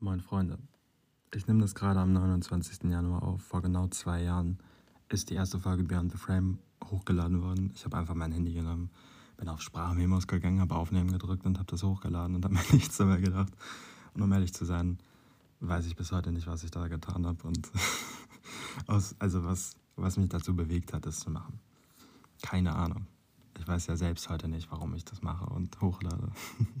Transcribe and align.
Moin 0.00 0.20
Freunde, 0.20 0.58
ich 1.32 1.46
nehme 1.46 1.60
das 1.60 1.74
gerade 1.74 2.00
am 2.00 2.12
29. 2.12 2.90
Januar 2.90 3.22
auf. 3.22 3.42
Vor 3.42 3.62
genau 3.62 3.86
zwei 3.88 4.22
Jahren 4.22 4.58
ist 5.08 5.30
die 5.30 5.34
erste 5.34 5.58
Folge 5.58 5.84
Beyond 5.84 6.12
the 6.12 6.18
Frame 6.18 6.58
hochgeladen 6.90 7.42
worden. 7.42 7.70
Ich 7.74 7.84
habe 7.84 7.96
einfach 7.96 8.14
mein 8.14 8.32
Handy 8.32 8.52
genommen, 8.52 8.90
bin 9.36 9.48
auf 9.48 9.62
Sprachmemos 9.62 10.26
gegangen, 10.26 10.60
habe 10.60 10.74
Aufnehmen 10.74 11.12
gedrückt 11.12 11.46
und 11.46 11.58
habe 11.58 11.70
das 11.70 11.82
hochgeladen 11.84 12.36
und 12.36 12.44
habe 12.44 12.54
mir 12.54 12.64
nichts 12.72 12.96
dabei 12.96 13.18
gedacht. 13.20 13.52
Und 14.14 14.22
um 14.22 14.32
ehrlich 14.32 14.52
zu 14.52 14.64
sein, 14.64 14.98
weiß 15.60 15.86
ich 15.86 15.96
bis 15.96 16.12
heute 16.12 16.32
nicht, 16.32 16.46
was 16.46 16.64
ich 16.64 16.70
da 16.70 16.86
getan 16.88 17.26
habe 17.26 17.46
und 17.46 17.70
aus, 18.86 19.14
also 19.20 19.44
was, 19.44 19.74
was 19.96 20.16
mich 20.16 20.28
dazu 20.28 20.54
bewegt 20.54 20.92
hat, 20.92 21.06
das 21.06 21.20
zu 21.20 21.30
machen. 21.30 21.60
Keine 22.42 22.74
Ahnung. 22.74 23.06
Ich 23.58 23.66
weiß 23.66 23.86
ja 23.86 23.96
selbst 23.96 24.28
heute 24.28 24.48
nicht, 24.48 24.70
warum 24.70 24.94
ich 24.94 25.04
das 25.04 25.22
mache 25.22 25.46
und 25.46 25.80
hochlade. 25.80 26.32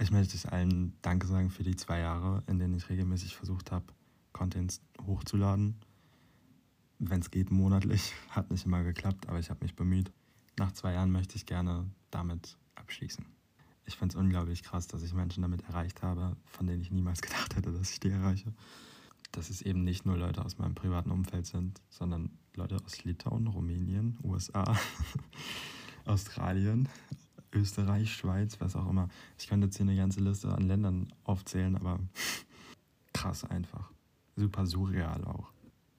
Ich 0.00 0.10
möchte 0.10 0.34
euch 0.34 0.50
allen 0.50 0.94
Danke 1.02 1.26
sagen 1.26 1.50
für 1.50 1.62
die 1.62 1.76
zwei 1.76 1.98
Jahre, 1.98 2.42
in 2.46 2.58
denen 2.58 2.74
ich 2.74 2.88
regelmäßig 2.88 3.36
versucht 3.36 3.70
habe, 3.70 3.84
Contents 4.32 4.80
hochzuladen. 5.06 5.76
Wenn 6.98 7.20
es 7.20 7.30
geht, 7.30 7.50
monatlich. 7.50 8.14
Hat 8.30 8.50
nicht 8.50 8.64
immer 8.64 8.82
geklappt, 8.82 9.28
aber 9.28 9.38
ich 9.38 9.50
habe 9.50 9.62
mich 9.62 9.76
bemüht. 9.76 10.10
Nach 10.58 10.72
zwei 10.72 10.94
Jahren 10.94 11.12
möchte 11.12 11.36
ich 11.36 11.44
gerne 11.44 11.90
damit 12.10 12.56
abschließen. 12.76 13.26
Ich 13.84 13.96
finde 13.96 14.14
es 14.14 14.16
unglaublich 14.16 14.62
krass, 14.62 14.86
dass 14.86 15.02
ich 15.02 15.12
Menschen 15.12 15.42
damit 15.42 15.64
erreicht 15.68 16.02
habe, 16.02 16.34
von 16.46 16.66
denen 16.66 16.80
ich 16.80 16.90
niemals 16.90 17.20
gedacht 17.20 17.54
hätte, 17.54 17.70
dass 17.70 17.90
ich 17.90 18.00
die 18.00 18.08
erreiche. 18.08 18.54
Dass 19.32 19.50
es 19.50 19.60
eben 19.60 19.84
nicht 19.84 20.06
nur 20.06 20.16
Leute 20.16 20.42
aus 20.42 20.56
meinem 20.56 20.74
privaten 20.74 21.10
Umfeld 21.10 21.44
sind, 21.44 21.82
sondern 21.90 22.30
Leute 22.54 22.78
aus 22.86 23.04
Litauen, 23.04 23.48
Rumänien, 23.48 24.18
USA, 24.22 24.64
Australien, 26.06 26.88
Österreich, 27.52 28.12
Schweiz, 28.12 28.60
was 28.60 28.76
auch 28.76 28.88
immer. 28.88 29.08
Ich 29.38 29.48
könnte 29.48 29.66
jetzt 29.66 29.76
hier 29.76 29.86
eine 29.86 29.96
ganze 29.96 30.20
Liste 30.20 30.52
an 30.54 30.68
Ländern 30.68 31.12
aufzählen, 31.24 31.76
aber 31.76 31.98
krass 33.12 33.44
einfach. 33.44 33.90
Super 34.36 34.66
surreal 34.66 35.24
auch. 35.24 35.52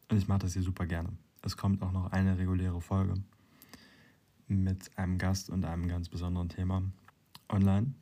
Und 0.10 0.18
ich 0.18 0.28
mache 0.28 0.40
das 0.40 0.54
hier 0.54 0.64
super 0.64 0.86
gerne. 0.86 1.10
Es 1.42 1.58
kommt 1.58 1.82
auch 1.82 1.92
noch 1.92 2.12
eine 2.12 2.38
reguläre 2.38 2.82
Folge 2.82 3.16
mit 4.48 4.98
einem 4.98 5.18
Gast 5.18 5.50
und 5.50 5.66
einem 5.66 5.88
ganz 5.88 6.10
besonderen 6.10 6.50
Thema 6.50 6.84
online. 7.50 7.94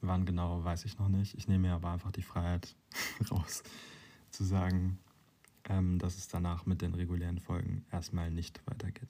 Wann 0.00 0.24
genau, 0.24 0.64
weiß 0.64 0.84
ich 0.84 0.98
noch 0.98 1.08
nicht. 1.08 1.34
Ich 1.34 1.48
nehme 1.48 1.68
mir 1.68 1.74
aber 1.74 1.90
einfach 1.90 2.12
die 2.12 2.22
Freiheit 2.22 2.74
raus 3.30 3.62
zu 4.30 4.44
sagen, 4.44 4.98
ähm, 5.68 5.98
dass 5.98 6.16
es 6.16 6.28
danach 6.28 6.66
mit 6.66 6.82
den 6.82 6.94
regulären 6.94 7.38
Folgen 7.38 7.84
erstmal 7.90 8.30
nicht 8.30 8.60
weitergeht. 8.66 9.08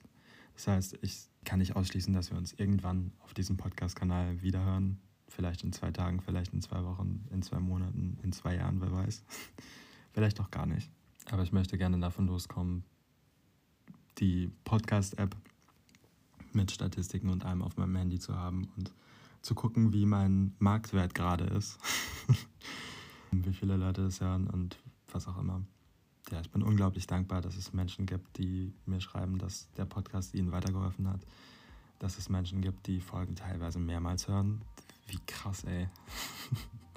Das 0.59 0.67
heißt, 0.67 0.99
ich 1.01 1.29
kann 1.45 1.59
nicht 1.59 1.77
ausschließen, 1.77 2.13
dass 2.13 2.31
wir 2.31 2.37
uns 2.37 2.51
irgendwann 2.51 3.13
auf 3.19 3.33
diesem 3.33 3.55
Podcast-Kanal 3.55 4.41
wiederhören. 4.41 4.99
Vielleicht 5.29 5.63
in 5.63 5.71
zwei 5.71 5.89
Tagen, 5.91 6.19
vielleicht 6.19 6.51
in 6.51 6.61
zwei 6.61 6.83
Wochen, 6.83 7.25
in 7.31 7.41
zwei 7.41 7.59
Monaten, 7.61 8.19
in 8.23 8.33
zwei 8.33 8.55
Jahren, 8.55 8.81
wer 8.81 8.91
weiß. 8.91 9.23
vielleicht 10.11 10.41
auch 10.41 10.51
gar 10.51 10.65
nicht. 10.65 10.91
Aber 11.31 11.43
ich 11.43 11.53
möchte 11.53 11.77
gerne 11.77 11.97
davon 11.97 12.27
loskommen, 12.27 12.83
die 14.17 14.51
Podcast-App 14.65 15.33
mit 16.51 16.71
Statistiken 16.71 17.29
und 17.29 17.45
allem 17.45 17.61
auf 17.61 17.77
meinem 17.77 17.95
Handy 17.95 18.19
zu 18.19 18.35
haben 18.35 18.67
und 18.75 18.91
zu 19.41 19.55
gucken, 19.55 19.93
wie 19.93 20.05
mein 20.05 20.55
Marktwert 20.59 21.15
gerade 21.15 21.45
ist. 21.45 21.79
wie 23.31 23.53
viele 23.53 23.77
Leute 23.77 24.01
das 24.03 24.19
hören 24.19 24.47
und 24.47 24.77
was 25.09 25.25
auch 25.25 25.37
immer 25.37 25.61
ja, 26.31 26.39
ich 26.41 26.51
bin 26.51 26.61
unglaublich 26.61 27.07
dankbar, 27.07 27.41
dass 27.41 27.55
es 27.55 27.73
Menschen 27.73 28.05
gibt, 28.05 28.37
die 28.37 28.73
mir 28.85 29.01
schreiben, 29.01 29.37
dass 29.37 29.71
der 29.77 29.85
Podcast 29.85 30.33
ihnen 30.35 30.51
weitergeholfen 30.51 31.07
hat. 31.07 31.21
Dass 31.99 32.17
es 32.17 32.29
Menschen 32.29 32.61
gibt, 32.61 32.87
die 32.87 33.01
Folgen 33.01 33.35
teilweise 33.35 33.79
mehrmals 33.79 34.27
hören. 34.27 34.61
Wie 35.07 35.19
krass, 35.25 35.63
ey. 35.63 35.89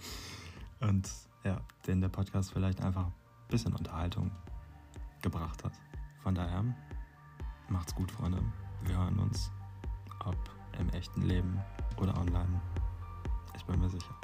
Und 0.80 1.10
ja, 1.44 1.60
denen 1.86 2.00
der 2.00 2.08
Podcast 2.08 2.52
vielleicht 2.52 2.80
einfach 2.82 3.06
ein 3.06 3.14
bisschen 3.48 3.74
Unterhaltung 3.74 4.30
gebracht 5.22 5.64
hat. 5.64 5.72
Von 6.22 6.34
daher, 6.34 6.64
macht's 7.68 7.94
gut, 7.94 8.10
Freunde. 8.10 8.42
Wir 8.84 8.96
hören 8.96 9.18
uns, 9.18 9.50
ob 10.24 10.36
im 10.78 10.88
echten 10.90 11.22
Leben 11.22 11.60
oder 11.96 12.16
online. 12.18 12.60
Ich 13.56 13.64
bin 13.64 13.80
mir 13.80 13.88
sicher. 13.88 14.14